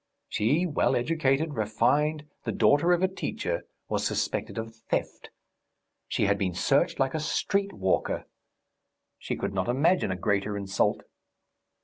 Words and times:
She, 0.27 0.65
well 0.65 0.95
educated, 0.95 1.53
refined, 1.53 2.27
the 2.43 2.51
daughter 2.51 2.91
of 2.91 3.03
a 3.03 3.07
teacher, 3.07 3.67
was 3.87 4.03
suspected 4.03 4.57
of 4.57 4.75
theft; 4.89 5.29
she 6.07 6.25
had 6.25 6.39
been 6.39 6.55
searched 6.55 6.99
like 6.99 7.13
a 7.13 7.19
street 7.19 7.71
walker! 7.73 8.25
She 9.19 9.35
could 9.35 9.53
not 9.53 9.69
imagine 9.69 10.09
a 10.11 10.15
greater 10.15 10.57
insult. 10.57 11.01